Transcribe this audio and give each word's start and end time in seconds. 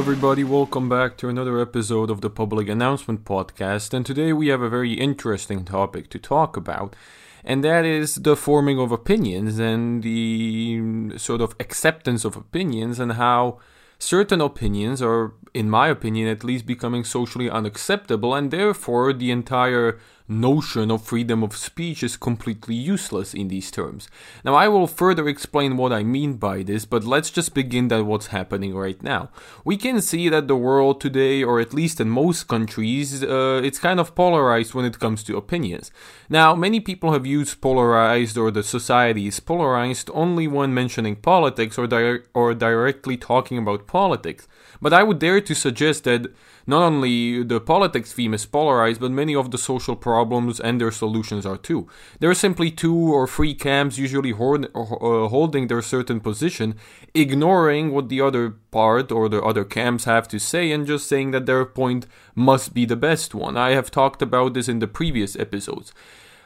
Everybody. 0.00 0.44
Welcome 0.44 0.88
back 0.88 1.18
to 1.18 1.28
another 1.28 1.60
episode 1.60 2.08
of 2.08 2.22
the 2.22 2.30
Public 2.30 2.70
Announcement 2.70 3.22
Podcast. 3.26 3.92
And 3.92 4.04
today 4.04 4.32
we 4.32 4.48
have 4.48 4.62
a 4.62 4.70
very 4.70 4.94
interesting 4.94 5.62
topic 5.62 6.08
to 6.08 6.18
talk 6.18 6.56
about, 6.56 6.96
and 7.44 7.62
that 7.64 7.84
is 7.84 8.14
the 8.14 8.34
forming 8.34 8.80
of 8.80 8.92
opinions 8.92 9.58
and 9.58 10.02
the 10.02 11.18
sort 11.18 11.42
of 11.42 11.54
acceptance 11.60 12.24
of 12.24 12.34
opinions 12.34 12.98
and 12.98 13.12
how 13.12 13.58
certain 13.98 14.40
opinions 14.40 15.02
are, 15.02 15.34
in 15.52 15.68
my 15.68 15.88
opinion 15.88 16.28
at 16.28 16.44
least, 16.44 16.64
becoming 16.64 17.04
socially 17.04 17.50
unacceptable, 17.50 18.34
and 18.34 18.50
therefore 18.50 19.12
the 19.12 19.30
entire 19.30 19.98
notion 20.30 20.90
of 20.90 21.02
freedom 21.02 21.42
of 21.42 21.56
speech 21.56 22.02
is 22.02 22.16
completely 22.16 22.74
useless 22.74 23.34
in 23.34 23.48
these 23.48 23.70
terms. 23.70 24.08
Now, 24.44 24.54
I 24.54 24.68
will 24.68 24.86
further 24.86 25.28
explain 25.28 25.76
what 25.76 25.92
I 25.92 26.04
mean 26.04 26.34
by 26.34 26.62
this, 26.62 26.84
but 26.84 27.04
let's 27.04 27.30
just 27.30 27.52
begin 27.52 27.92
at 27.92 28.06
what's 28.06 28.28
happening 28.28 28.74
right 28.74 29.02
now. 29.02 29.30
We 29.64 29.76
can 29.76 30.00
see 30.00 30.28
that 30.28 30.46
the 30.46 30.56
world 30.56 31.00
today, 31.00 31.42
or 31.42 31.58
at 31.58 31.74
least 31.74 32.00
in 32.00 32.08
most 32.08 32.46
countries, 32.46 33.24
uh, 33.24 33.60
it's 33.64 33.78
kind 33.78 33.98
of 33.98 34.14
polarized 34.14 34.72
when 34.72 34.84
it 34.84 35.00
comes 35.00 35.24
to 35.24 35.36
opinions. 35.36 35.90
Now, 36.28 36.54
many 36.54 36.78
people 36.78 37.12
have 37.12 37.26
used 37.26 37.60
polarized 37.60 38.38
or 38.38 38.50
the 38.50 38.62
society 38.62 39.26
is 39.26 39.40
polarized 39.40 40.10
only 40.14 40.46
when 40.46 40.72
mentioning 40.72 41.16
politics 41.16 41.76
or, 41.76 41.86
di- 41.88 42.20
or 42.34 42.54
directly 42.54 43.16
talking 43.16 43.58
about 43.58 43.88
politics. 43.88 44.46
But 44.82 44.92
I 44.92 45.02
would 45.02 45.18
dare 45.18 45.40
to 45.40 45.54
suggest 45.54 46.04
that 46.04 46.32
not 46.66 46.82
only 46.82 47.42
the 47.42 47.60
politics 47.60 48.12
theme 48.12 48.32
is 48.32 48.46
polarized, 48.46 49.00
but 49.00 49.10
many 49.10 49.34
of 49.34 49.50
the 49.50 49.58
social 49.58 49.96
problems 49.96 50.58
and 50.60 50.80
their 50.80 50.90
solutions 50.90 51.44
are 51.44 51.56
too. 51.56 51.86
There 52.18 52.30
are 52.30 52.34
simply 52.34 52.70
two 52.70 52.96
or 52.96 53.26
three 53.26 53.54
camps 53.54 53.98
usually 53.98 54.30
hold, 54.30 54.66
uh, 54.74 55.28
holding 55.28 55.66
their 55.66 55.82
certain 55.82 56.20
position, 56.20 56.76
ignoring 57.14 57.92
what 57.92 58.08
the 58.08 58.20
other 58.20 58.50
part 58.70 59.12
or 59.12 59.28
the 59.28 59.42
other 59.42 59.64
camps 59.64 60.04
have 60.04 60.28
to 60.28 60.38
say 60.38 60.70
and 60.70 60.86
just 60.86 61.08
saying 61.08 61.32
that 61.32 61.46
their 61.46 61.64
point 61.64 62.06
must 62.34 62.72
be 62.72 62.84
the 62.86 62.96
best 62.96 63.34
one. 63.34 63.56
I 63.56 63.70
have 63.70 63.90
talked 63.90 64.22
about 64.22 64.54
this 64.54 64.68
in 64.68 64.78
the 64.78 64.86
previous 64.86 65.36
episodes. 65.36 65.92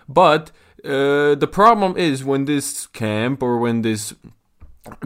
But 0.08 0.50
uh, 0.84 1.34
the 1.34 1.48
problem 1.50 1.96
is 1.96 2.24
when 2.24 2.44
this 2.44 2.86
camp 2.88 3.42
or 3.42 3.58
when 3.58 3.82
this 3.82 4.14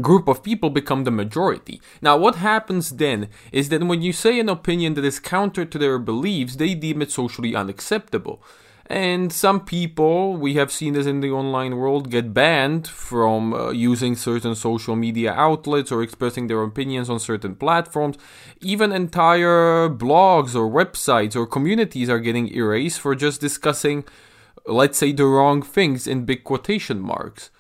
group 0.01 0.29
of 0.29 0.43
people 0.43 0.71
become 0.71 1.05
the 1.05 1.11
majority. 1.11 1.81
Now, 2.03 2.17
what 2.17 2.37
happens 2.37 2.97
then 2.97 3.29
is 3.53 3.69
that 3.69 3.83
when 3.83 4.03
you 4.03 4.13
say 4.13 4.41
an 4.41 4.49
opinion 4.49 4.95
that 4.95 5.05
is 5.05 5.21
counter 5.21 5.65
to 5.65 5.79
their 5.79 5.99
beliefs, 5.99 6.57
they 6.57 6.75
deem 6.75 7.03
it 7.03 7.13
socially 7.13 7.55
unacceptable. 7.55 8.43
And 8.91 9.31
some 9.31 9.67
people, 9.67 10.35
we 10.39 10.55
have 10.55 10.73
seen 10.73 10.95
this 10.95 11.07
in 11.07 11.21
the 11.21 11.31
online 11.31 11.77
world, 11.77 12.11
get 12.11 12.33
banned 12.33 12.89
from 12.89 13.53
uh, 13.53 13.71
using 13.71 14.17
certain 14.17 14.55
social 14.55 14.97
media 14.97 15.33
outlets 15.35 15.93
or 15.93 16.03
expressing 16.03 16.47
their 16.47 16.63
opinions 16.63 17.11
on 17.11 17.21
certain 17.21 17.55
platforms. 17.55 18.17
Even 18.63 18.91
entire 18.91 19.91
blogs 19.91 20.55
or 20.55 20.71
websites 20.71 21.37
or 21.37 21.47
communities 21.47 22.09
are 22.09 22.19
getting 22.19 22.49
erased 22.49 22.99
for 22.99 23.15
just 23.15 23.43
discussing, 23.43 24.05
let's 24.65 24.97
say, 24.97 25.13
the 25.13 25.27
wrong 25.27 25.61
things 25.61 26.07
in 26.07 26.25
big 26.25 26.43
quotation 26.43 26.99
marks. 26.99 27.51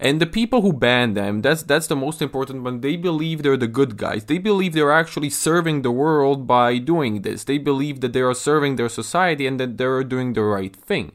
And 0.00 0.20
the 0.20 0.26
people 0.26 0.62
who 0.62 0.72
ban 0.72 1.14
them, 1.14 1.42
that's 1.42 1.64
that's 1.64 1.88
the 1.88 1.96
most 1.96 2.22
important 2.22 2.62
one. 2.62 2.80
They 2.80 2.94
believe 2.96 3.42
they're 3.42 3.56
the 3.56 3.66
good 3.66 3.96
guys. 3.96 4.24
They 4.26 4.38
believe 4.38 4.72
they're 4.72 4.92
actually 4.92 5.30
serving 5.30 5.82
the 5.82 5.90
world 5.90 6.46
by 6.46 6.78
doing 6.78 7.22
this. 7.22 7.42
They 7.42 7.58
believe 7.58 8.00
that 8.00 8.12
they 8.12 8.22
are 8.22 8.34
serving 8.34 8.76
their 8.76 8.88
society 8.88 9.46
and 9.46 9.58
that 9.58 9.76
they're 9.76 10.04
doing 10.04 10.34
the 10.34 10.42
right 10.42 10.74
thing. 10.74 11.12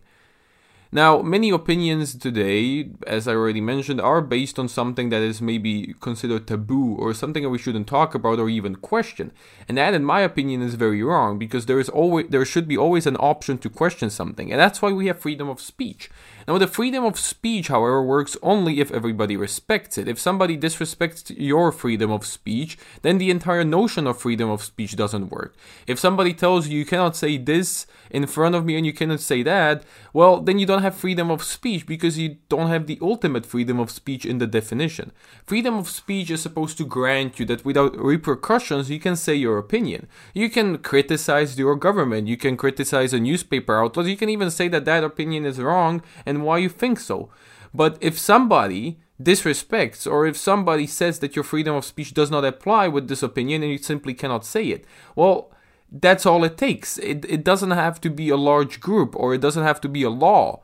Now, 0.94 1.24
many 1.24 1.50
opinions 1.50 2.14
today, 2.14 2.92
as 3.08 3.28
I 3.28 3.34
already 3.34 3.62
mentioned, 3.62 4.00
are 4.00 4.22
based 4.22 4.60
on 4.60 4.68
something 4.68 5.10
that 5.10 5.24
is 5.24 5.42
maybe 5.42 5.96
considered 6.00 6.46
taboo 6.46 6.96
or 7.00 7.16
something 7.16 7.42
that 7.42 7.50
we 7.50 7.58
shouldn't 7.58 7.88
talk 7.88 8.14
about 8.14 8.38
or 8.38 8.48
even 8.48 8.76
question. 8.76 9.32
And 9.68 9.76
that, 9.80 9.96
in 9.96 10.06
my 10.06 10.20
opinion, 10.20 10.62
is 10.62 10.76
very 10.76 11.02
wrong 11.02 11.40
because 11.40 11.66
there 11.66 11.80
is 11.80 11.90
always 11.90 12.28
there 12.30 12.46
should 12.46 12.68
be 12.68 12.78
always 12.78 13.08
an 13.08 13.16
option 13.16 13.58
to 13.60 13.72
question 13.72 14.12
something, 14.12 14.52
and 14.52 14.60
that's 14.60 14.84
why 14.84 14.92
we 14.92 15.08
have 15.08 15.20
freedom 15.20 15.50
of 15.50 15.60
speech. 15.60 16.12
Now, 16.48 16.58
the 16.58 16.68
freedom 16.68 17.06
of 17.06 17.18
speech, 17.18 17.70
however, 17.70 18.04
works 18.04 18.36
only 18.42 18.80
if 18.80 18.92
everybody 18.92 19.38
respects 19.38 19.98
it. 19.98 20.08
If 20.08 20.20
somebody 20.20 20.58
disrespects 20.58 21.34
your 21.38 21.72
freedom 21.72 22.12
of 22.12 22.26
speech, 22.26 22.78
then 23.02 23.18
the 23.18 23.30
entire 23.30 23.64
notion 23.64 24.08
of 24.08 24.20
freedom 24.20 24.50
of 24.50 24.64
speech 24.64 24.96
doesn't 24.96 25.30
work. 25.30 25.56
If 25.88 26.00
somebody 26.00 26.34
tells 26.34 26.68
you 26.68 26.80
you 26.80 26.86
cannot 26.86 27.16
say 27.16 27.38
this 27.38 27.88
in 28.10 28.28
front 28.28 28.56
of 28.56 28.66
me 28.66 28.76
and 28.76 28.86
you 28.86 28.94
cannot 28.94 29.20
say 29.20 29.42
that, 29.44 29.84
well, 30.12 30.42
then 30.42 30.60
you 30.60 30.66
don't 30.66 30.82
have 30.82 30.96
freedom 30.96 31.32
of 31.32 31.44
speech 31.44 31.86
because 31.88 32.18
you 32.18 32.38
don't 32.50 32.68
have 32.68 32.88
the 32.88 33.00
ultimate 33.02 33.46
freedom 33.46 33.80
of 33.80 33.90
speech 33.90 34.26
in 34.26 34.38
the 34.38 34.48
definition. 34.48 35.12
Freedom 35.46 35.76
of 35.76 35.90
speech 35.90 36.30
is 36.30 36.42
supposed 36.42 36.78
to 36.78 36.86
grant 36.86 37.40
you 37.40 37.46
that 37.46 37.66
without 37.66 37.98
repercussions, 37.98 38.90
you 38.90 39.00
can 39.00 39.16
say 39.16 39.34
your 39.34 39.58
opinion. 39.58 40.08
You 40.34 40.50
can 40.50 40.78
criticize 40.78 41.58
your 41.58 41.76
government, 41.76 42.28
you 42.28 42.38
can 42.38 42.58
criticize 42.58 43.14
a 43.14 43.20
newspaper 43.20 43.82
outlet, 43.82 44.08
you 44.08 44.18
can 44.18 44.30
even 44.30 44.52
say 44.52 44.68
that 44.68 44.86
that 44.86 45.04
opinion 45.04 45.46
is 45.46 45.60
wrong 45.60 46.02
and 46.26 46.33
why 46.42 46.58
you 46.58 46.70
think 46.70 47.00
so. 47.00 47.30
But 47.74 47.98
if 48.02 48.18
somebody 48.18 49.00
disrespects 49.22 50.10
or 50.10 50.26
if 50.26 50.36
somebody 50.36 50.88
says 50.88 51.20
that 51.20 51.36
your 51.36 51.44
freedom 51.44 51.76
of 51.76 51.86
speech 51.86 52.14
does 52.14 52.32
not 52.32 52.44
apply 52.44 52.88
with 52.88 53.08
this 53.08 53.24
opinion 53.24 53.62
and 53.62 53.72
you 53.72 53.78
simply 53.78 54.14
cannot 54.14 54.46
say 54.46 54.66
it, 54.66 54.86
well, 55.16 55.52
that's 55.92 56.26
all 56.26 56.44
it 56.44 56.58
takes. 56.58 56.98
It, 56.98 57.26
it 57.30 57.44
doesn't 57.44 57.72
have 57.72 58.02
to 58.02 58.10
be 58.10 58.30
a 58.30 58.38
large 58.38 58.80
group 58.80 59.16
or 59.16 59.34
it 59.34 59.42
doesn't 59.42 59.64
have 59.64 59.80
to 59.82 59.90
be 59.90 60.04
a 60.04 60.10
law. 60.10 60.64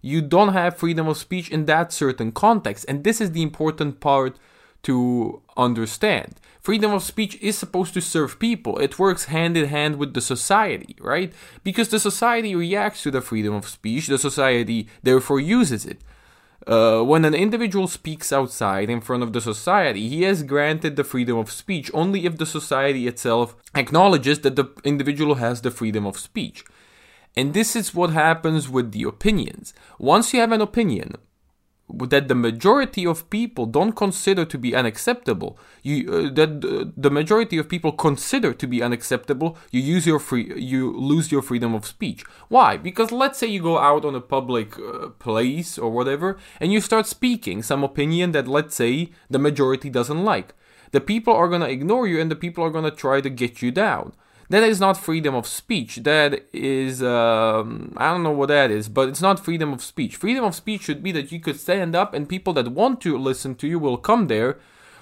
You 0.00 0.22
don't 0.22 0.54
have 0.54 0.78
freedom 0.78 1.06
of 1.06 1.18
speech 1.18 1.50
in 1.50 1.66
that 1.66 1.92
certain 1.92 2.32
context. 2.32 2.86
And 2.88 3.04
this 3.04 3.20
is 3.20 3.32
the 3.32 3.42
important 3.42 4.00
part 4.00 4.38
to 4.82 5.42
understand. 5.56 6.40
Freedom 6.60 6.92
of 6.92 7.02
speech 7.02 7.38
is 7.40 7.56
supposed 7.56 7.94
to 7.94 8.00
serve 8.00 8.38
people. 8.38 8.78
It 8.78 8.98
works 8.98 9.24
hand 9.24 9.56
in 9.56 9.68
hand 9.68 9.96
with 9.96 10.14
the 10.14 10.20
society, 10.20 10.94
right? 11.00 11.32
Because 11.64 11.88
the 11.88 11.98
society 11.98 12.54
reacts 12.54 13.02
to 13.02 13.10
the 13.10 13.22
freedom 13.22 13.54
of 13.54 13.68
speech, 13.68 14.08
the 14.08 14.18
society 14.18 14.88
therefore 15.02 15.40
uses 15.40 15.86
it. 15.86 16.02
Uh, 16.66 17.02
when 17.02 17.24
an 17.24 17.34
individual 17.34 17.88
speaks 17.88 18.32
outside 18.32 18.90
in 18.90 19.00
front 19.00 19.22
of 19.22 19.32
the 19.32 19.40
society, 19.40 20.08
he 20.08 20.22
has 20.22 20.42
granted 20.42 20.96
the 20.96 21.04
freedom 21.04 21.38
of 21.38 21.50
speech 21.50 21.90
only 21.94 22.26
if 22.26 22.36
the 22.36 22.44
society 22.44 23.06
itself 23.06 23.56
acknowledges 23.74 24.40
that 24.40 24.56
the 24.56 24.66
individual 24.84 25.36
has 25.36 25.62
the 25.62 25.70
freedom 25.70 26.04
of 26.04 26.18
speech. 26.18 26.62
And 27.34 27.54
this 27.54 27.74
is 27.74 27.94
what 27.94 28.10
happens 28.10 28.68
with 28.68 28.92
the 28.92 29.04
opinions. 29.04 29.72
Once 29.98 30.34
you 30.34 30.40
have 30.40 30.52
an 30.52 30.60
opinion, 30.60 31.14
that 31.94 32.28
the 32.28 32.34
majority 32.34 33.06
of 33.06 33.28
people 33.30 33.66
don't 33.66 33.92
consider 33.92 34.44
to 34.44 34.58
be 34.58 34.74
unacceptable. 34.74 35.58
You 35.82 36.12
uh, 36.12 36.34
that 36.34 36.64
uh, 36.64 36.90
the 36.96 37.10
majority 37.10 37.58
of 37.58 37.68
people 37.68 37.92
consider 37.92 38.52
to 38.52 38.66
be 38.66 38.82
unacceptable 38.82 39.56
you 39.70 39.80
use 39.80 40.06
your 40.06 40.18
free 40.18 40.52
you 40.56 40.92
lose 40.92 41.32
your 41.32 41.42
freedom 41.42 41.74
of 41.74 41.86
speech. 41.86 42.24
Why? 42.48 42.76
Because 42.76 43.12
let's 43.12 43.38
say 43.38 43.46
you 43.46 43.62
go 43.62 43.78
out 43.78 44.04
on 44.04 44.14
a 44.14 44.20
public 44.20 44.78
uh, 44.78 45.08
place 45.18 45.78
or 45.78 45.90
whatever 45.90 46.38
and 46.60 46.72
you 46.72 46.80
start 46.80 47.06
speaking 47.06 47.62
some 47.62 47.84
opinion 47.84 48.32
that 48.32 48.48
let's 48.48 48.74
say 48.74 49.10
the 49.28 49.38
majority 49.38 49.90
doesn't 49.90 50.24
like. 50.24 50.54
The 50.92 51.00
people 51.00 51.34
are 51.34 51.48
going 51.48 51.60
to 51.60 51.70
ignore 51.70 52.06
you 52.06 52.20
and 52.20 52.30
the 52.30 52.36
people 52.36 52.64
are 52.64 52.70
going 52.70 52.84
to 52.84 52.90
try 52.90 53.20
to 53.20 53.30
get 53.30 53.62
you 53.62 53.70
down 53.70 54.12
that 54.50 54.64
is 54.64 54.80
not 54.80 54.96
freedom 54.96 55.34
of 55.34 55.46
speech. 55.46 55.96
That 56.02 56.44
is, 56.52 57.02
um, 57.02 57.94
I 57.96 58.10
don't 58.10 58.24
know 58.24 58.32
what 58.32 58.48
that 58.48 58.70
is, 58.72 58.88
but 58.88 59.08
it's 59.08 59.22
not 59.22 59.38
freedom 59.44 59.72
of 59.72 59.80
speech. 59.80 60.16
Freedom 60.16 60.44
of 60.44 60.56
speech 60.56 60.82
should 60.82 61.04
be 61.04 61.12
that 61.12 61.30
you 61.30 61.38
could 61.38 61.58
stand 61.58 61.94
up 61.94 62.12
and 62.12 62.28
people 62.28 62.52
that 62.54 62.72
want 62.72 63.00
to 63.02 63.16
listen 63.16 63.54
to 63.54 63.68
you 63.68 63.78
will 63.78 63.96
come 63.96 64.26
there, 64.26 64.58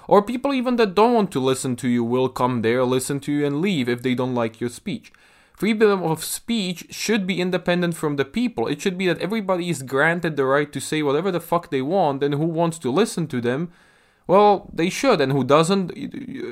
or 0.07 0.21
people 0.21 0.53
even 0.53 0.75
that 0.75 0.93
don't 0.93 1.13
want 1.13 1.31
to 1.31 1.39
listen 1.39 1.75
to 1.77 1.87
you 1.89 2.03
will 2.03 2.29
come 2.29 2.61
there, 2.61 2.83
listen 2.83 3.19
to 3.21 3.31
you, 3.31 3.45
and 3.45 3.59
leave 3.59 3.89
if 3.89 4.03
they 4.03 4.13
don't 4.13 4.35
like 4.35 4.61
your 4.61 4.69
speech. 4.69 5.11
Freedom 5.53 6.03
of 6.03 6.23
speech 6.23 6.85
should 6.91 7.25
be 7.25 7.41
independent 7.41 7.95
from 7.95 8.17
the 8.17 8.25
people. 8.25 8.67
It 8.67 8.79
should 8.79 8.97
be 8.99 9.07
that 9.07 9.19
everybody 9.19 9.69
is 9.69 9.81
granted 9.81 10.37
the 10.37 10.45
right 10.45 10.71
to 10.71 10.79
say 10.79 11.01
whatever 11.01 11.31
the 11.31 11.41
fuck 11.41 11.69
they 11.69 11.81
want, 11.81 12.23
and 12.23 12.35
who 12.35 12.45
wants 12.45 12.77
to 12.79 12.91
listen 12.91 13.27
to 13.27 13.41
them 13.41 13.71
well, 14.29 14.69
they 14.71 14.91
should, 14.91 15.21
and 15.21 15.31
who 15.31 15.43
doesn't, 15.43 15.91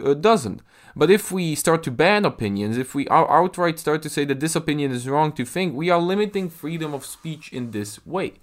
uh, 0.03 0.15
doesn't. 0.15 0.63
But 0.95 1.11
if 1.11 1.31
we 1.31 1.53
start 1.53 1.83
to 1.83 1.91
ban 1.91 2.25
opinions, 2.25 2.75
if 2.75 2.95
we 2.95 3.07
outright 3.09 3.77
start 3.77 4.01
to 4.01 4.09
say 4.09 4.25
that 4.25 4.39
this 4.39 4.55
opinion 4.55 4.91
is 4.91 5.07
wrong 5.07 5.31
to 5.33 5.45
think, 5.45 5.75
we 5.75 5.91
are 5.91 6.01
limiting 6.01 6.49
freedom 6.49 6.95
of 6.95 7.05
speech 7.05 7.53
in 7.53 7.69
this 7.69 8.03
way. 8.03 8.33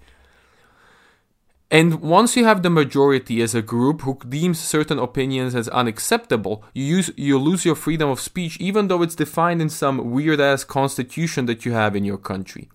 And 1.69 1.95
once 1.95 2.37
you 2.37 2.45
have 2.45 2.63
the 2.63 2.69
majority 2.69 3.41
as 3.41 3.53
a 3.53 3.61
group 3.61 4.03
who 4.03 4.17
deems 4.29 4.57
certain 4.57 4.99
opinions 4.99 5.53
as 5.53 5.67
unacceptable, 5.67 6.63
you 6.73 6.85
use 6.85 7.11
you 7.17 7.37
lose 7.37 7.65
your 7.65 7.75
freedom 7.75 8.09
of 8.09 8.21
speech 8.21 8.55
even 8.61 8.87
though 8.87 9.01
it's 9.01 9.15
defined 9.15 9.61
in 9.61 9.67
some 9.67 10.11
weird 10.11 10.39
ass 10.39 10.63
constitution 10.63 11.45
that 11.47 11.65
you 11.65 11.73
have 11.73 11.93
in 11.93 12.05
your 12.05 12.19
country 12.31 12.69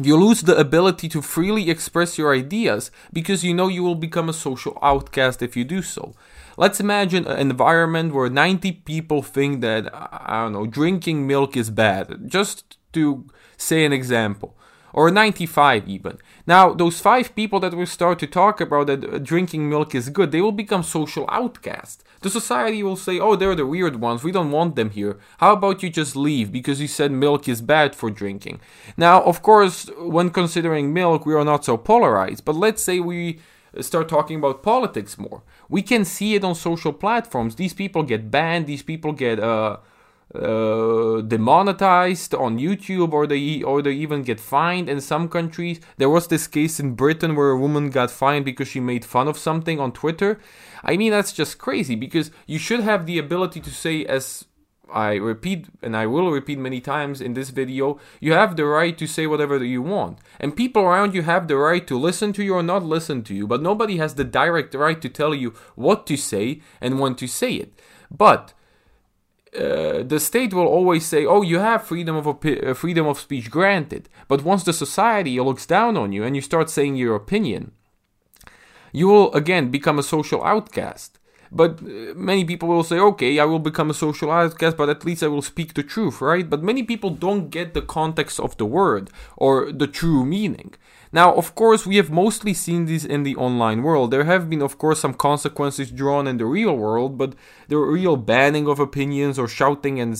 you 0.00 0.16
lose 0.16 0.42
the 0.42 0.56
ability 0.56 1.08
to 1.10 1.20
freely 1.20 1.68
express 1.68 2.16
your 2.16 2.34
ideas 2.34 2.90
because 3.12 3.44
you 3.44 3.52
know 3.52 3.68
you 3.68 3.82
will 3.82 3.94
become 3.94 4.28
a 4.28 4.32
social 4.32 4.78
outcast 4.82 5.42
if 5.42 5.56
you 5.56 5.64
do 5.64 5.82
so. 5.82 6.14
Let's 6.56 6.80
imagine 6.80 7.26
an 7.26 7.38
environment 7.38 8.14
where 8.14 8.30
90 8.30 8.72
people 8.72 9.22
think 9.22 9.60
that, 9.60 9.90
I 9.92 10.42
don't 10.42 10.52
know, 10.52 10.66
drinking 10.66 11.26
milk 11.26 11.56
is 11.56 11.70
bad. 11.70 12.28
Just 12.28 12.78
to 12.92 13.26
say 13.56 13.84
an 13.84 13.92
example. 13.92 14.56
Or 14.92 15.10
95 15.10 15.88
even. 15.88 16.18
Now, 16.46 16.72
those 16.72 17.00
five 17.00 17.34
people 17.34 17.60
that 17.60 17.74
will 17.74 17.86
start 17.86 18.18
to 18.20 18.26
talk 18.26 18.60
about 18.60 18.86
that 18.88 19.04
uh, 19.04 19.18
drinking 19.18 19.68
milk 19.68 19.94
is 19.94 20.08
good, 20.08 20.32
they 20.32 20.40
will 20.40 20.52
become 20.52 20.82
social 20.82 21.26
outcasts. 21.28 22.04
The 22.20 22.30
society 22.30 22.82
will 22.82 22.96
say, 22.96 23.18
oh, 23.18 23.36
they're 23.36 23.54
the 23.54 23.66
weird 23.66 24.00
ones, 24.00 24.22
we 24.22 24.32
don't 24.32 24.50
want 24.50 24.76
them 24.76 24.90
here. 24.90 25.18
How 25.38 25.52
about 25.52 25.82
you 25.82 25.90
just 25.90 26.14
leave 26.14 26.52
because 26.52 26.80
you 26.80 26.88
said 26.88 27.12
milk 27.12 27.48
is 27.48 27.60
bad 27.60 27.94
for 27.94 28.10
drinking? 28.10 28.60
Now, 28.96 29.22
of 29.22 29.42
course, 29.42 29.90
when 29.98 30.30
considering 30.30 30.92
milk, 30.92 31.26
we 31.26 31.34
are 31.34 31.44
not 31.44 31.64
so 31.64 31.76
polarized, 31.76 32.44
but 32.44 32.54
let's 32.54 32.82
say 32.82 33.00
we 33.00 33.40
start 33.80 34.08
talking 34.08 34.36
about 34.36 34.62
politics 34.62 35.18
more. 35.18 35.42
We 35.68 35.82
can 35.82 36.04
see 36.04 36.34
it 36.34 36.44
on 36.44 36.54
social 36.54 36.92
platforms. 36.92 37.56
These 37.56 37.74
people 37.74 38.02
get 38.02 38.30
banned, 38.30 38.66
these 38.66 38.82
people 38.82 39.12
get, 39.12 39.40
uh, 39.40 39.78
uh, 40.34 41.20
demonetized 41.20 42.34
on 42.34 42.58
YouTube 42.58 43.12
or 43.12 43.26
they 43.26 43.62
or 43.62 43.82
they 43.82 43.92
even 43.92 44.22
get 44.22 44.40
fined 44.40 44.88
in 44.88 45.00
some 45.00 45.28
countries. 45.28 45.80
There 45.98 46.08
was 46.08 46.28
this 46.28 46.46
case 46.46 46.80
in 46.80 46.94
Britain 46.94 47.36
where 47.36 47.50
a 47.50 47.58
woman 47.58 47.90
got 47.90 48.10
fined 48.10 48.44
because 48.44 48.68
she 48.68 48.80
made 48.80 49.04
fun 49.04 49.28
of 49.28 49.36
something 49.36 49.78
on 49.78 49.92
Twitter. 49.92 50.40
I 50.82 50.96
mean 50.96 51.12
that's 51.12 51.32
just 51.32 51.58
crazy 51.58 51.94
because 51.94 52.30
you 52.46 52.58
should 52.58 52.80
have 52.80 53.06
the 53.06 53.18
ability 53.18 53.60
to 53.60 53.70
say 53.70 54.04
as 54.06 54.46
I 54.92 55.14
repeat 55.14 55.66
and 55.82 55.96
I 55.96 56.06
will 56.06 56.30
repeat 56.30 56.58
many 56.58 56.80
times 56.80 57.20
in 57.20 57.34
this 57.34 57.50
video, 57.50 57.98
you 58.20 58.32
have 58.32 58.56
the 58.56 58.66
right 58.66 58.96
to 58.98 59.06
say 59.06 59.26
whatever 59.26 59.62
you 59.64 59.82
want. 59.82 60.18
And 60.38 60.56
people 60.56 60.82
around 60.82 61.14
you 61.14 61.22
have 61.22 61.48
the 61.48 61.56
right 61.56 61.86
to 61.86 61.98
listen 61.98 62.32
to 62.34 62.44
you 62.44 62.54
or 62.54 62.62
not 62.62 62.84
listen 62.84 63.22
to 63.24 63.34
you, 63.34 63.46
but 63.46 63.62
nobody 63.62 63.96
has 63.96 64.14
the 64.14 64.24
direct 64.24 64.74
right 64.74 65.00
to 65.00 65.08
tell 65.08 65.34
you 65.34 65.54
what 65.74 66.06
to 66.06 66.16
say 66.16 66.60
and 66.80 67.00
when 67.00 67.14
to 67.16 67.26
say 67.26 67.54
it. 67.54 67.72
But 68.10 68.52
uh, 69.56 70.02
the 70.02 70.18
state 70.18 70.54
will 70.54 70.66
always 70.66 71.04
say, 71.04 71.26
"Oh, 71.26 71.42
you 71.42 71.58
have 71.58 71.86
freedom 71.86 72.16
of 72.16 72.24
opi- 72.24 72.66
uh, 72.66 72.74
freedom 72.74 73.06
of 73.06 73.20
speech 73.20 73.50
granted." 73.50 74.08
But 74.28 74.44
once 74.44 74.64
the 74.64 74.72
society 74.72 75.38
looks 75.40 75.66
down 75.66 75.96
on 75.96 76.12
you 76.12 76.24
and 76.24 76.34
you 76.34 76.42
start 76.42 76.70
saying 76.70 76.96
your 76.96 77.14
opinion, 77.14 77.72
you 78.92 79.08
will 79.08 79.32
again 79.34 79.70
become 79.70 79.98
a 79.98 80.02
social 80.02 80.42
outcast. 80.42 81.18
But 81.54 81.82
uh, 81.82 82.14
many 82.16 82.44
people 82.44 82.68
will 82.68 82.82
say, 82.82 82.98
"Okay, 82.98 83.38
I 83.38 83.44
will 83.44 83.58
become 83.58 83.90
a 83.90 83.94
social 83.94 84.30
outcast, 84.30 84.76
but 84.76 84.88
at 84.88 85.04
least 85.04 85.22
I 85.22 85.28
will 85.28 85.42
speak 85.42 85.74
the 85.74 85.82
truth, 85.82 86.20
right?" 86.20 86.48
But 86.48 86.62
many 86.62 86.82
people 86.82 87.10
don't 87.10 87.50
get 87.50 87.74
the 87.74 87.82
context 87.82 88.40
of 88.40 88.56
the 88.56 88.64
word 88.64 89.10
or 89.36 89.70
the 89.70 89.86
true 89.86 90.24
meaning. 90.24 90.74
Now, 91.14 91.34
of 91.34 91.54
course, 91.54 91.86
we 91.86 91.96
have 91.96 92.10
mostly 92.10 92.54
seen 92.54 92.86
this 92.86 93.04
in 93.04 93.22
the 93.22 93.36
online 93.36 93.82
world. 93.82 94.10
There 94.10 94.24
have 94.24 94.48
been, 94.48 94.62
of 94.62 94.78
course, 94.78 95.00
some 95.00 95.12
consequences 95.12 95.90
drawn 95.90 96.26
in 96.26 96.38
the 96.38 96.46
real 96.46 96.74
world, 96.74 97.18
but 97.18 97.34
the 97.68 97.76
real 97.76 98.16
banning 98.16 98.66
of 98.66 98.80
opinions 98.80 99.38
or 99.38 99.46
shouting 99.46 100.00
and 100.00 100.18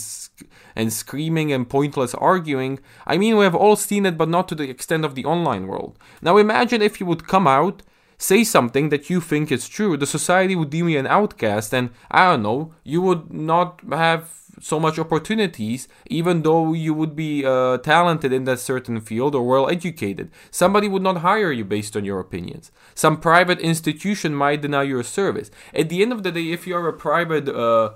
and 0.76 0.92
screaming 0.92 1.50
and 1.52 1.68
pointless 1.68 2.14
arguing, 2.14 2.78
I 3.06 3.16
mean, 3.16 3.36
we 3.36 3.44
have 3.44 3.54
all 3.54 3.76
seen 3.76 4.04
it, 4.06 4.18
but 4.18 4.28
not 4.28 4.48
to 4.48 4.54
the 4.54 4.68
extent 4.68 5.04
of 5.04 5.14
the 5.14 5.24
online 5.24 5.66
world. 5.66 5.98
Now, 6.20 6.36
imagine 6.36 6.82
if 6.82 7.00
you 7.00 7.06
would 7.06 7.26
come 7.26 7.46
out 7.46 7.82
say 8.22 8.44
something 8.44 8.88
that 8.90 9.10
you 9.10 9.20
think 9.20 9.50
is 9.50 9.68
true, 9.68 9.96
the 9.96 10.06
society 10.06 10.54
would 10.54 10.70
deem 10.70 10.88
you 10.88 10.98
an 10.98 11.06
outcast, 11.06 11.74
and 11.74 11.90
I 12.10 12.30
don't 12.30 12.42
know, 12.42 12.72
you 12.84 13.02
would 13.02 13.32
not 13.32 13.80
have 13.90 14.30
so 14.60 14.78
much 14.78 14.98
opportunities, 14.98 15.88
even 16.06 16.42
though 16.42 16.72
you 16.72 16.94
would 16.94 17.16
be 17.16 17.44
uh, 17.44 17.78
talented 17.78 18.32
in 18.32 18.44
that 18.44 18.60
certain 18.60 19.00
field 19.00 19.34
or 19.34 19.42
well 19.44 19.68
educated. 19.68 20.30
Somebody 20.50 20.88
would 20.88 21.02
not 21.02 21.18
hire 21.18 21.50
you 21.50 21.64
based 21.64 21.96
on 21.96 22.04
your 22.04 22.20
opinions. 22.20 22.70
Some 22.94 23.18
private 23.18 23.58
institution 23.58 24.34
might 24.34 24.62
deny 24.62 24.84
your 24.84 25.02
service. 25.02 25.50
At 25.74 25.88
the 25.88 26.00
end 26.02 26.12
of 26.12 26.22
the 26.22 26.30
day, 26.30 26.52
if 26.52 26.66
you 26.66 26.76
are 26.76 26.86
a 26.86 26.92
private 26.92 27.48
uh, 27.48 27.94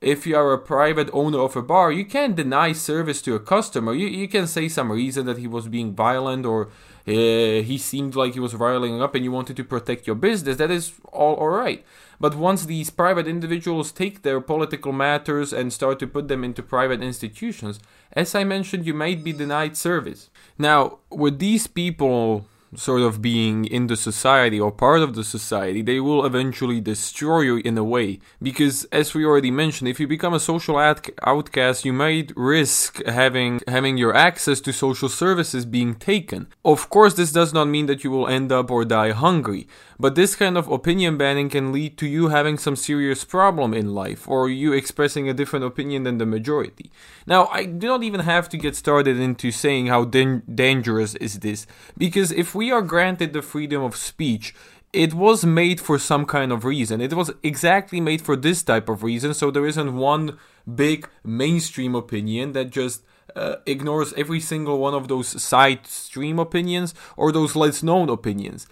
if 0.00 0.26
you 0.26 0.34
are 0.34 0.52
a 0.52 0.58
private 0.58 1.10
owner 1.12 1.38
of 1.38 1.56
a 1.56 1.62
bar, 1.62 1.92
you 1.92 2.06
can't 2.06 2.34
deny 2.34 2.72
service 2.72 3.20
to 3.22 3.34
a 3.34 3.40
customer. 3.40 3.92
You, 3.92 4.06
you 4.06 4.28
can 4.28 4.46
say 4.46 4.68
some 4.68 4.90
reason 4.90 5.26
that 5.26 5.38
he 5.38 5.46
was 5.46 5.68
being 5.68 5.94
violent 5.94 6.46
or 6.46 6.68
uh, 7.06 7.62
he 7.62 7.76
seemed 7.76 8.14
like 8.14 8.32
he 8.32 8.40
was 8.40 8.54
riling 8.54 9.02
up 9.02 9.14
and 9.14 9.24
you 9.24 9.32
wanted 9.32 9.56
to 9.56 9.64
protect 9.64 10.06
your 10.06 10.16
business. 10.16 10.56
That 10.56 10.70
is 10.70 10.92
all 11.12 11.36
alright. 11.36 11.84
But 12.18 12.34
once 12.34 12.64
these 12.64 12.88
private 12.88 13.26
individuals 13.26 13.92
take 13.92 14.22
their 14.22 14.40
political 14.40 14.92
matters 14.92 15.52
and 15.52 15.72
start 15.72 15.98
to 15.98 16.06
put 16.06 16.28
them 16.28 16.44
into 16.44 16.62
private 16.62 17.02
institutions, 17.02 17.78
as 18.12 18.34
I 18.34 18.44
mentioned, 18.44 18.86
you 18.86 18.94
might 18.94 19.22
be 19.22 19.32
denied 19.32 19.76
service. 19.76 20.30
Now, 20.58 20.98
with 21.10 21.38
these 21.38 21.66
people 21.66 22.46
sort 22.74 23.02
of 23.02 23.20
being 23.20 23.64
in 23.64 23.88
the 23.88 23.96
society 23.96 24.60
or 24.60 24.70
part 24.70 25.00
of 25.00 25.14
the 25.14 25.24
society, 25.24 25.82
they 25.82 25.98
will 25.98 26.24
eventually 26.24 26.80
destroy 26.80 27.40
you 27.40 27.56
in 27.64 27.76
a 27.76 27.84
way. 27.84 28.20
Because, 28.40 28.84
as 28.92 29.12
we 29.14 29.24
already 29.24 29.50
mentioned, 29.50 29.88
if 29.88 29.98
you 29.98 30.06
become 30.06 30.34
a 30.34 30.40
social 30.40 30.76
outcast, 30.78 31.84
you 31.84 31.92
might 31.92 32.32
risk 32.36 33.04
having 33.06 33.60
having 33.66 33.96
your 33.96 34.14
access 34.14 34.60
to 34.60 34.72
social 34.72 35.08
services 35.08 35.64
being 35.64 35.94
taken. 35.94 36.46
Of 36.64 36.90
course, 36.90 37.14
this 37.14 37.32
does 37.32 37.52
not 37.52 37.68
mean 37.68 37.86
that 37.86 38.04
you 38.04 38.10
will 38.10 38.28
end 38.28 38.52
up 38.52 38.70
or 38.70 38.84
die 38.84 39.10
hungry, 39.10 39.66
but 39.98 40.14
this 40.14 40.36
kind 40.36 40.56
of 40.56 40.68
opinion 40.68 41.18
banning 41.18 41.48
can 41.48 41.72
lead 41.72 41.98
to 41.98 42.06
you 42.06 42.28
having 42.28 42.56
some 42.56 42.76
serious 42.76 43.24
problem 43.24 43.74
in 43.74 43.94
life 43.94 44.28
or 44.28 44.48
you 44.48 44.72
expressing 44.72 45.28
a 45.28 45.34
different 45.34 45.64
opinion 45.64 46.04
than 46.04 46.18
the 46.18 46.26
majority. 46.26 46.90
Now, 47.26 47.46
I 47.46 47.64
do 47.64 47.86
not 47.86 48.02
even 48.02 48.20
have 48.20 48.48
to 48.50 48.56
get 48.56 48.76
started 48.76 49.18
into 49.18 49.50
saying 49.50 49.86
how 49.86 50.04
dan- 50.04 50.42
dangerous 50.52 51.14
is 51.16 51.40
this, 51.40 51.66
because 51.98 52.32
if 52.32 52.54
we 52.54 52.59
are 52.68 52.82
granted 52.82 53.32
the 53.32 53.42
freedom 53.42 53.80
of 53.82 53.94
speech, 53.94 54.54
it 54.92 55.14
was 55.14 55.44
made 55.44 55.80
for 55.80 55.98
some 55.98 56.26
kind 56.26 56.50
of 56.50 56.64
reason. 56.64 57.00
It 57.00 57.14
was 57.14 57.30
exactly 57.42 58.00
made 58.00 58.20
for 58.20 58.34
this 58.34 58.62
type 58.62 58.88
of 58.88 59.04
reason, 59.04 59.34
so 59.34 59.50
there 59.50 59.66
isn't 59.66 59.96
one 59.96 60.36
big 60.74 61.08
mainstream 61.24 61.94
opinion 61.94 62.52
that 62.52 62.70
just 62.70 63.02
uh, 63.36 63.56
ignores 63.66 64.12
every 64.14 64.40
single 64.40 64.78
one 64.78 64.94
of 64.94 65.08
those 65.08 65.42
side 65.42 65.86
stream 65.86 66.38
opinions 66.38 66.94
or 67.16 67.32
those 67.32 67.56
less 67.56 67.82
known 67.82 68.08
opinions. 68.08 68.66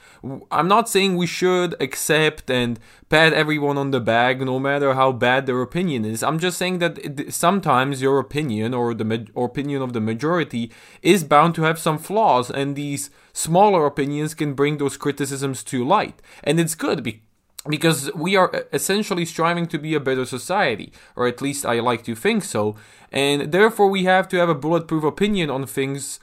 I'm 0.50 0.68
not 0.68 0.88
saying 0.88 1.16
we 1.16 1.26
should 1.26 1.74
accept 1.80 2.50
and 2.50 2.78
pat 3.08 3.32
everyone 3.32 3.78
on 3.78 3.90
the 3.90 4.00
back 4.00 4.40
no 4.40 4.58
matter 4.58 4.94
how 4.94 5.12
bad 5.12 5.46
their 5.46 5.62
opinion 5.62 6.04
is. 6.04 6.22
I'm 6.22 6.38
just 6.38 6.58
saying 6.58 6.78
that 6.78 6.98
it, 6.98 7.32
sometimes 7.32 8.02
your 8.02 8.18
opinion 8.18 8.74
or 8.74 8.94
the 8.94 9.04
ma- 9.04 9.44
opinion 9.44 9.82
of 9.82 9.92
the 9.92 10.00
majority 10.00 10.70
is 11.02 11.24
bound 11.24 11.54
to 11.56 11.62
have 11.62 11.78
some 11.78 11.98
flaws 11.98 12.50
and 12.50 12.76
these 12.76 13.10
smaller 13.32 13.86
opinions 13.86 14.34
can 14.34 14.54
bring 14.54 14.78
those 14.78 14.96
criticisms 14.96 15.62
to 15.64 15.84
light. 15.84 16.20
And 16.42 16.58
it's 16.58 16.74
good 16.74 17.02
because 17.02 17.27
because 17.68 18.10
we 18.14 18.36
are 18.36 18.66
essentially 18.72 19.24
striving 19.24 19.66
to 19.66 19.78
be 19.78 19.94
a 19.94 20.00
better 20.00 20.24
society, 20.24 20.92
or 21.16 21.26
at 21.26 21.42
least 21.42 21.66
I 21.66 21.80
like 21.80 22.04
to 22.04 22.14
think 22.14 22.44
so, 22.44 22.76
and 23.10 23.52
therefore 23.52 23.88
we 23.88 24.04
have 24.04 24.28
to 24.28 24.36
have 24.36 24.48
a 24.48 24.54
bulletproof 24.54 25.04
opinion 25.04 25.50
on 25.50 25.66
things. 25.66 26.20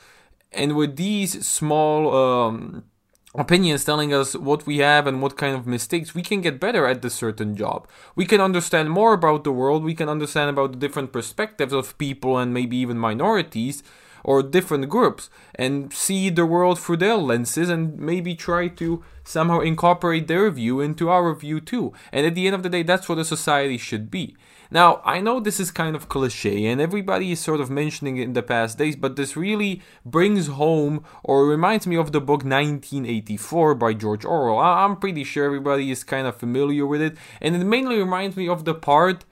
And 0.52 0.76
with 0.76 0.96
these 0.96 1.46
small 1.46 2.16
um, 2.16 2.86
opinions 3.34 3.84
telling 3.84 4.14
us 4.14 4.36
what 4.36 4.66
we 4.66 4.78
have 4.78 5.06
and 5.06 5.22
what 5.22 5.38
kind 5.38 5.56
of 5.56 5.68
mistakes, 5.68 6.16
we 6.16 6.22
can 6.22 6.42
get 6.42 6.60
better 6.60 6.86
at 6.86 7.02
this 7.02 7.14
certain 7.14 7.56
job. 7.56 7.88
We 8.16 8.26
can 8.26 8.40
understand 8.40 8.90
more 8.90 9.14
about 9.14 9.44
the 9.44 9.52
world, 9.52 9.84
we 9.84 9.96
can 9.96 10.08
understand 10.08 10.50
about 10.50 10.72
the 10.72 10.78
different 10.78 11.12
perspectives 11.12 11.74
of 11.74 11.98
people 11.98 12.38
and 12.38 12.54
maybe 12.54 12.78
even 12.78 12.98
minorities 12.98 13.84
or 14.26 14.42
different 14.42 14.90
groups 14.90 15.30
and 15.54 15.94
see 15.94 16.32
the 16.32 16.48
world 16.48 16.80
through 16.80 16.98
their 16.98 17.16
lenses 17.16 17.70
and 17.70 17.98
maybe 17.98 18.34
try 18.34 18.68
to 18.68 19.04
somehow 19.24 19.60
incorporate 19.60 20.28
their 20.28 20.50
view 20.50 20.82
into 20.82 21.10
our 21.10 21.34
view 21.36 21.62
too. 21.62 21.94
And 22.12 22.26
at 22.26 22.34
the 22.34 22.48
end 22.48 22.56
of 22.56 22.64
the 22.64 22.70
day, 22.70 22.82
that's 22.82 23.08
what 23.08 23.20
a 23.20 23.24
society 23.24 23.78
should 23.78 24.10
be. 24.10 24.36
Now, 24.72 25.00
I 25.06 25.22
know 25.22 25.40
this 25.40 25.60
is 25.60 25.70
kind 25.70 25.96
of 25.96 26.10
cliche 26.10 26.66
and 26.66 26.82
everybody 26.82 27.32
is 27.32 27.40
sort 27.40 27.60
of 27.62 27.70
mentioning 27.70 28.18
it 28.18 28.24
in 28.24 28.34
the 28.34 28.42
past 28.42 28.80
days, 28.80 28.96
but 28.96 29.16
this 29.16 29.38
really 29.38 29.84
brings 30.04 30.48
home 30.48 31.06
or 31.24 31.46
reminds 31.46 31.86
me 31.86 31.96
of 31.96 32.12
the 32.12 32.20
book 32.20 32.44
1984 32.44 33.76
by 33.76 33.94
George 33.94 34.26
Orwell. 34.26 34.58
I'm 34.58 34.98
pretty 34.98 35.24
sure 35.24 35.46
everybody 35.46 35.92
is 35.92 36.04
kind 36.04 36.26
of 36.26 36.36
familiar 36.36 36.88
with 36.88 37.02
it, 37.02 37.16
and 37.42 37.56
it 37.56 37.64
mainly 37.64 38.00
reminds 38.00 38.36
me 38.36 38.50
of 38.50 38.66
the 38.66 38.74
part 38.74 39.24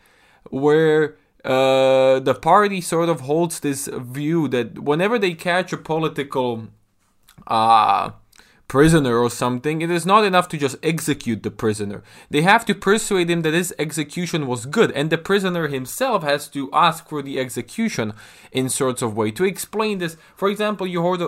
where 0.52 1.16
uh, 1.44 2.20
the 2.20 2.36
party 2.36 2.80
sort 2.82 3.10
of 3.10 3.22
holds 3.22 3.60
this 3.60 3.88
view 3.88 4.48
that 4.50 4.80
whenever 4.80 5.20
they 5.20 5.34
catch 5.34 5.74
a 5.74 5.78
political 5.78 6.68
uh, 7.48 8.12
prisoner 8.68 9.18
or 9.18 9.30
something, 9.30 9.82
it 9.82 9.92
is 9.92 10.06
not 10.06 10.24
enough 10.24 10.48
to 10.48 10.58
just 10.58 10.78
execute 10.82 11.44
the 11.44 11.52
prisoner. 11.52 12.02
They 12.30 12.42
have 12.42 12.66
to 12.66 12.74
persuade 12.74 13.30
him 13.30 13.42
that 13.42 13.54
his 13.54 13.74
execution 13.78 14.48
was 14.48 14.66
good, 14.66 14.92
and 14.92 15.10
the 15.10 15.18
prisoner 15.18 15.68
himself 15.68 16.24
has 16.24 16.48
to 16.50 16.72
ask 16.72 17.08
for 17.08 17.22
the 17.22 17.40
execution 17.40 18.14
in 18.52 18.70
sorts 18.70 19.02
of 19.02 19.16
way. 19.16 19.32
To 19.32 19.44
explain 19.44 20.00
this, 20.00 20.18
for 20.36 20.50
example, 20.50 20.88
you 20.88 21.02
hold 21.02 21.22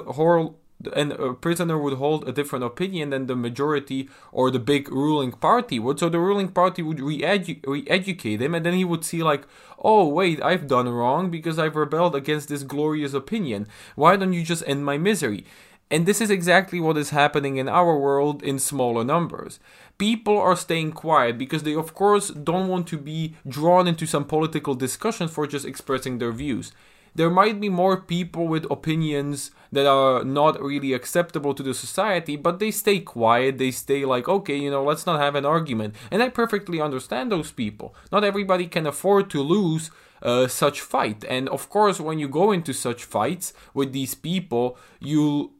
and 0.94 1.12
a 1.14 1.34
prisoner 1.34 1.78
would 1.78 1.94
hold 1.94 2.28
a 2.28 2.32
different 2.32 2.66
opinion 2.66 3.10
than 3.10 3.28
the 3.28 3.36
majority 3.36 4.10
or 4.32 4.52
the 4.52 4.60
big 4.60 4.90
ruling 4.92 5.32
party 5.32 5.80
would. 5.80 6.00
So 6.00 6.10
the 6.10 6.20
ruling 6.20 6.50
party 6.50 6.82
would 6.82 7.00
re-edu- 7.00 7.88
educate 7.88 8.42
him, 8.42 8.56
and 8.56 8.66
then 8.66 8.74
he 8.74 8.86
would 8.86 9.06
see 9.06 9.24
like, 9.24 9.46
oh 9.80 10.08
wait, 10.08 10.42
I've 10.42 10.68
done 10.68 10.90
wrong 10.90 11.30
because 11.30 11.60
I've 11.60 11.76
rebelled 11.76 12.16
against 12.16 12.50
this 12.50 12.64
glorious 12.64 13.14
opinion. 13.14 13.68
Why 13.96 14.16
don't 14.16 14.34
you 14.34 14.44
just 14.44 14.64
end 14.68 14.86
my 14.86 14.98
misery? 14.98 15.46
And 15.92 16.08
this 16.08 16.20
is 16.20 16.32
exactly 16.32 16.80
what 16.80 16.98
is 16.98 17.12
happening 17.12 17.58
in 17.58 17.70
our 17.70 17.98
world 17.98 18.42
in 18.42 18.58
smaller 18.58 19.04
numbers. 19.04 19.60
People 20.00 20.38
are 20.38 20.56
staying 20.56 20.94
quiet 20.94 21.38
because 21.38 21.62
they, 21.64 21.76
of 21.76 21.94
course, 21.94 22.30
don't 22.30 22.68
want 22.68 22.88
to 22.88 22.98
be 22.98 23.36
drawn 23.48 23.88
into 23.88 24.08
some 24.08 24.26
political 24.26 24.74
discussion 24.74 25.28
for 25.28 25.46
just 25.46 25.66
expressing 25.66 26.18
their 26.18 26.32
views. 26.32 26.72
There 27.16 27.30
might 27.30 27.60
be 27.60 27.70
more 27.70 28.00
people 28.00 28.48
with 28.48 28.70
opinions 28.70 29.52
that 29.72 29.88
are 29.88 30.24
not 30.24 30.62
really 30.62 30.94
acceptable 30.94 31.54
to 31.54 31.64
the 31.64 31.74
society, 31.74 32.36
but 32.36 32.60
they 32.60 32.72
stay 32.72 33.00
quiet. 33.00 33.58
They 33.58 33.72
stay 33.72 34.06
like, 34.06 34.28
okay, 34.28 34.58
you 34.58 34.70
know, 34.70 34.84
let's 34.84 35.06
not 35.06 35.20
have 35.20 35.36
an 35.36 35.46
argument. 35.46 35.96
And 36.12 36.22
I 36.22 36.30
perfectly 36.30 36.82
understand 36.82 37.32
those 37.32 37.52
people. 37.52 37.96
Not 38.12 38.24
everybody 38.24 38.68
can 38.68 38.86
afford 38.86 39.30
to 39.32 39.42
lose 39.42 39.92
uh, 40.22 40.48
such 40.48 40.82
fight. 40.82 41.24
And 41.28 41.48
of 41.50 41.70
course, 41.70 42.00
when 42.00 42.20
you 42.20 42.28
go 42.28 42.52
into 42.52 42.74
such 42.74 43.06
fights 43.06 43.54
with 43.74 43.94
these 43.94 44.14
people, 44.14 44.78
you 45.00 45.54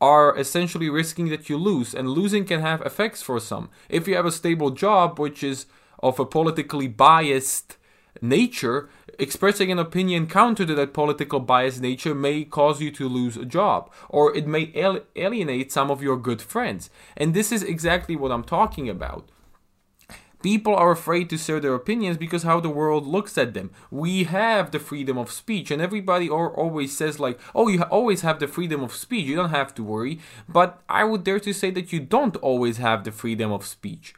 are 0.00 0.36
essentially 0.36 0.88
risking 0.88 1.28
that 1.28 1.48
you 1.48 1.56
lose, 1.56 1.94
and 1.94 2.10
losing 2.10 2.44
can 2.44 2.60
have 2.60 2.80
effects 2.82 3.20
for 3.20 3.40
some. 3.40 3.68
If 3.88 4.06
you 4.06 4.14
have 4.14 4.26
a 4.26 4.32
stable 4.32 4.70
job, 4.70 5.18
which 5.18 5.42
is 5.42 5.66
of 6.00 6.20
a 6.20 6.24
politically 6.24 6.86
biased 6.86 7.76
nature, 8.22 8.88
expressing 9.18 9.72
an 9.72 9.78
opinion 9.78 10.26
counter 10.26 10.64
to 10.64 10.74
that 10.74 10.94
political 10.94 11.40
bias 11.40 11.80
nature 11.80 12.14
may 12.14 12.44
cause 12.44 12.80
you 12.80 12.90
to 12.92 13.08
lose 13.08 13.36
a 13.36 13.44
job, 13.44 13.90
or 14.08 14.34
it 14.34 14.46
may 14.46 14.72
alienate 15.16 15.72
some 15.72 15.90
of 15.90 16.02
your 16.02 16.16
good 16.16 16.40
friends. 16.40 16.90
And 17.16 17.34
this 17.34 17.52
is 17.52 17.62
exactly 17.62 18.16
what 18.16 18.32
I'm 18.32 18.44
talking 18.44 18.88
about. 18.88 19.28
People 20.40 20.76
are 20.76 20.92
afraid 20.92 21.28
to 21.30 21.36
share 21.36 21.58
their 21.58 21.74
opinions 21.74 22.16
because 22.16 22.44
how 22.44 22.60
the 22.60 22.68
world 22.68 23.04
looks 23.04 23.36
at 23.36 23.54
them. 23.54 23.72
We 23.90 24.22
have 24.24 24.70
the 24.70 24.78
freedom 24.78 25.18
of 25.18 25.32
speech, 25.32 25.72
and 25.72 25.82
everybody 25.82 26.28
or 26.28 26.52
always 26.54 26.96
says 26.96 27.18
like, 27.18 27.40
"Oh, 27.56 27.66
you 27.66 27.82
always 27.82 28.20
have 28.20 28.38
the 28.38 28.46
freedom 28.46 28.80
of 28.84 28.94
speech. 28.94 29.26
You 29.26 29.34
don't 29.34 29.50
have 29.50 29.74
to 29.74 29.82
worry." 29.82 30.20
But 30.48 30.80
I 30.88 31.02
would 31.02 31.24
dare 31.24 31.40
to 31.40 31.52
say 31.52 31.72
that 31.72 31.92
you 31.92 31.98
don't 31.98 32.36
always 32.36 32.76
have 32.76 33.02
the 33.02 33.10
freedom 33.10 33.50
of 33.50 33.66
speech. 33.66 34.14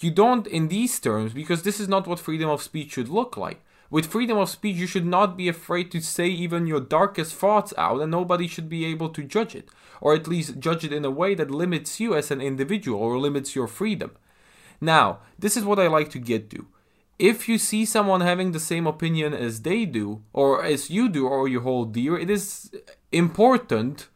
You 0.00 0.10
don't 0.10 0.46
in 0.46 0.68
these 0.68 1.00
terms 1.00 1.32
because 1.32 1.62
this 1.62 1.80
is 1.80 1.88
not 1.88 2.06
what 2.06 2.20
freedom 2.20 2.50
of 2.50 2.62
speech 2.62 2.92
should 2.92 3.08
look 3.08 3.38
like. 3.38 3.64
With 3.90 4.06
freedom 4.06 4.36
of 4.36 4.50
speech, 4.50 4.76
you 4.76 4.86
should 4.86 5.06
not 5.06 5.36
be 5.36 5.48
afraid 5.48 5.90
to 5.92 6.00
say 6.00 6.26
even 6.26 6.66
your 6.66 6.80
darkest 6.80 7.34
thoughts 7.34 7.72
out, 7.78 8.00
and 8.00 8.10
nobody 8.10 8.46
should 8.46 8.68
be 8.68 8.84
able 8.84 9.08
to 9.10 9.22
judge 9.22 9.54
it, 9.54 9.70
or 10.00 10.14
at 10.14 10.28
least 10.28 10.58
judge 10.58 10.84
it 10.84 10.92
in 10.92 11.04
a 11.04 11.10
way 11.10 11.34
that 11.34 11.50
limits 11.50 11.98
you 11.98 12.14
as 12.14 12.30
an 12.30 12.40
individual 12.42 13.00
or 13.00 13.18
limits 13.18 13.56
your 13.56 13.66
freedom. 13.66 14.10
Now, 14.80 15.20
this 15.38 15.56
is 15.56 15.64
what 15.64 15.78
I 15.78 15.86
like 15.86 16.10
to 16.10 16.18
get 16.18 16.50
to. 16.50 16.66
If 17.18 17.48
you 17.48 17.58
see 17.58 17.84
someone 17.84 18.20
having 18.20 18.52
the 18.52 18.60
same 18.60 18.86
opinion 18.86 19.34
as 19.34 19.62
they 19.62 19.84
do, 19.86 20.22
or 20.32 20.62
as 20.62 20.90
you 20.90 21.08
do, 21.08 21.26
or 21.26 21.48
you 21.48 21.60
hold 21.60 21.94
dear, 21.94 22.16
it 22.16 22.30
is 22.30 22.70
important 23.10 24.08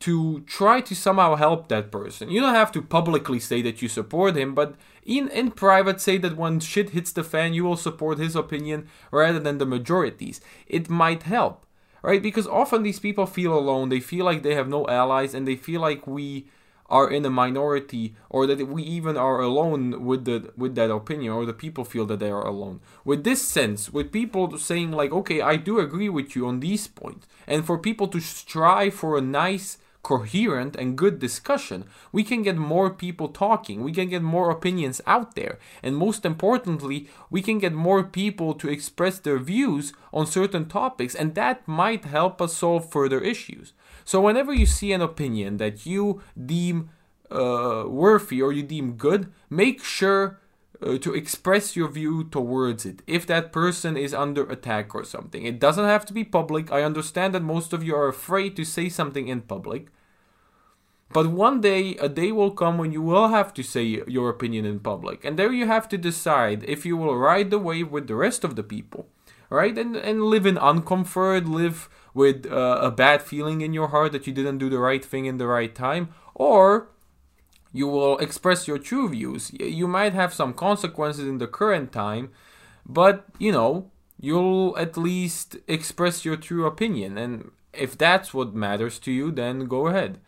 to 0.00 0.40
try 0.40 0.80
to 0.80 0.94
somehow 0.94 1.34
help 1.34 1.68
that 1.68 1.90
person. 1.90 2.30
You 2.30 2.40
don't 2.40 2.54
have 2.54 2.72
to 2.72 2.82
publicly 2.82 3.40
say 3.40 3.62
that 3.62 3.82
you 3.82 3.88
support 3.88 4.36
him, 4.36 4.54
but 4.54 4.74
in, 5.04 5.28
in 5.28 5.50
private 5.50 6.00
say 6.00 6.18
that 6.18 6.36
when 6.36 6.60
shit 6.60 6.90
hits 6.90 7.12
the 7.12 7.24
fan, 7.24 7.54
you 7.54 7.64
will 7.64 7.76
support 7.76 8.18
his 8.18 8.36
opinion 8.36 8.88
rather 9.10 9.40
than 9.40 9.58
the 9.58 9.66
majorities. 9.66 10.40
It 10.66 10.88
might 10.88 11.24
help, 11.24 11.66
right? 12.02 12.22
Because 12.22 12.46
often 12.46 12.82
these 12.82 13.00
people 13.00 13.26
feel 13.26 13.58
alone, 13.58 13.88
they 13.88 14.00
feel 14.00 14.24
like 14.24 14.42
they 14.42 14.54
have 14.54 14.68
no 14.68 14.86
allies, 14.86 15.34
and 15.34 15.48
they 15.48 15.56
feel 15.56 15.80
like 15.80 16.06
we 16.06 16.46
are 16.90 17.10
in 17.10 17.24
a 17.24 17.30
minority 17.30 18.14
or 18.30 18.46
that 18.46 18.66
we 18.66 18.82
even 18.82 19.16
are 19.16 19.40
alone 19.40 20.04
with 20.04 20.24
the 20.24 20.52
with 20.56 20.74
that 20.74 20.90
opinion 20.90 21.32
or 21.32 21.44
the 21.44 21.52
people 21.52 21.84
feel 21.84 22.06
that 22.06 22.18
they 22.18 22.30
are 22.30 22.46
alone 22.46 22.80
with 23.04 23.24
this 23.24 23.42
sense 23.42 23.92
with 23.92 24.10
people 24.10 24.56
saying 24.56 24.90
like 24.90 25.12
okay 25.12 25.42
i 25.42 25.54
do 25.54 25.78
agree 25.78 26.08
with 26.08 26.34
you 26.34 26.46
on 26.46 26.60
these 26.60 26.86
points 26.86 27.26
and 27.46 27.66
for 27.66 27.76
people 27.76 28.08
to 28.08 28.20
strive 28.20 28.94
for 28.94 29.18
a 29.18 29.20
nice 29.20 29.76
coherent 30.02 30.76
and 30.76 30.96
good 30.96 31.18
discussion, 31.18 31.84
we 32.12 32.24
can 32.24 32.42
get 32.42 32.56
more 32.56 32.90
people 32.90 33.28
talking, 33.28 33.82
we 33.82 33.92
can 33.92 34.08
get 34.08 34.22
more 34.22 34.50
opinions 34.50 35.00
out 35.06 35.34
there, 35.34 35.58
and 35.82 35.96
most 35.96 36.24
importantly, 36.24 37.08
we 37.30 37.42
can 37.42 37.58
get 37.58 37.72
more 37.72 38.02
people 38.02 38.54
to 38.54 38.68
express 38.68 39.18
their 39.18 39.38
views 39.38 39.92
on 40.12 40.26
certain 40.26 40.66
topics, 40.66 41.14
and 41.14 41.34
that 41.34 41.66
might 41.66 42.04
help 42.04 42.40
us 42.40 42.54
solve 42.54 42.90
further 42.90 43.20
issues. 43.20 43.72
So, 44.04 44.20
whenever 44.20 44.52
you 44.52 44.66
see 44.66 44.92
an 44.92 45.02
opinion 45.02 45.58
that 45.58 45.84
you 45.84 46.22
deem 46.34 46.90
uh, 47.30 47.84
worthy 47.86 48.40
or 48.40 48.52
you 48.52 48.62
deem 48.62 48.92
good, 48.92 49.32
make 49.50 49.84
sure 49.84 50.40
uh, 50.80 50.98
to 50.98 51.14
express 51.14 51.76
your 51.76 51.88
view 51.88 52.24
towards 52.24 52.86
it 52.86 53.02
if 53.06 53.26
that 53.26 53.52
person 53.52 53.96
is 53.96 54.14
under 54.14 54.48
attack 54.48 54.94
or 54.94 55.04
something. 55.04 55.44
It 55.44 55.58
doesn't 55.58 55.84
have 55.84 56.04
to 56.06 56.12
be 56.12 56.24
public. 56.24 56.70
I 56.70 56.82
understand 56.82 57.34
that 57.34 57.42
most 57.42 57.72
of 57.72 57.82
you 57.82 57.96
are 57.96 58.08
afraid 58.08 58.56
to 58.56 58.64
say 58.64 58.88
something 58.88 59.28
in 59.28 59.42
public. 59.42 59.88
But 61.10 61.28
one 61.28 61.60
day, 61.60 61.96
a 61.96 62.08
day 62.08 62.32
will 62.32 62.50
come 62.50 62.76
when 62.76 62.92
you 62.92 63.00
will 63.00 63.28
have 63.28 63.54
to 63.54 63.62
say 63.62 64.02
your 64.06 64.28
opinion 64.28 64.66
in 64.66 64.80
public. 64.80 65.24
And 65.24 65.38
there 65.38 65.52
you 65.52 65.66
have 65.66 65.88
to 65.88 65.98
decide 65.98 66.64
if 66.64 66.84
you 66.84 66.96
will 66.96 67.16
ride 67.16 67.50
the 67.50 67.58
wave 67.58 67.90
with 67.90 68.08
the 68.08 68.14
rest 68.14 68.44
of 68.44 68.56
the 68.56 68.62
people, 68.62 69.08
right? 69.48 69.76
And, 69.76 69.96
and 69.96 70.24
live 70.24 70.44
in 70.44 70.56
uncomfort, 70.56 71.48
live 71.48 71.88
with 72.12 72.46
uh, 72.50 72.78
a 72.82 72.90
bad 72.90 73.22
feeling 73.22 73.62
in 73.62 73.72
your 73.72 73.88
heart 73.88 74.12
that 74.12 74.26
you 74.26 74.34
didn't 74.34 74.58
do 74.58 74.68
the 74.68 74.78
right 74.78 75.04
thing 75.04 75.24
in 75.24 75.38
the 75.38 75.46
right 75.46 75.74
time, 75.74 76.10
or 76.34 76.88
you 77.78 77.86
will 77.86 78.18
express 78.18 78.66
your 78.66 78.78
true 78.78 79.08
views. 79.08 79.52
You 79.52 79.86
might 79.86 80.12
have 80.12 80.34
some 80.34 80.52
consequences 80.52 81.26
in 81.26 81.38
the 81.38 81.46
current 81.46 81.92
time, 81.92 82.30
but 82.84 83.26
you 83.38 83.52
know, 83.52 83.90
you'll 84.20 84.76
at 84.76 84.96
least 84.96 85.56
express 85.68 86.24
your 86.24 86.36
true 86.36 86.66
opinion. 86.66 87.16
And 87.16 87.52
if 87.72 87.96
that's 87.96 88.34
what 88.34 88.52
matters 88.52 88.98
to 89.00 89.12
you, 89.12 89.30
then 89.30 89.66
go 89.66 89.86
ahead. 89.86 90.18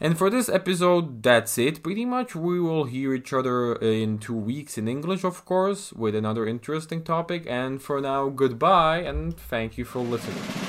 And 0.00 0.16
for 0.18 0.28
this 0.28 0.48
episode, 0.48 1.22
that's 1.22 1.56
it. 1.56 1.82
Pretty 1.82 2.04
much, 2.04 2.34
we 2.34 2.60
will 2.60 2.84
hear 2.84 3.14
each 3.14 3.32
other 3.32 3.74
in 3.76 4.18
two 4.18 4.36
weeks 4.36 4.76
in 4.76 4.88
English, 4.88 5.24
of 5.24 5.44
course, 5.44 5.92
with 5.92 6.14
another 6.14 6.46
interesting 6.46 7.02
topic. 7.02 7.44
And 7.46 7.80
for 7.80 8.00
now, 8.00 8.28
goodbye 8.28 8.98
and 8.98 9.36
thank 9.36 9.78
you 9.78 9.84
for 9.84 10.00
listening. 10.00 10.65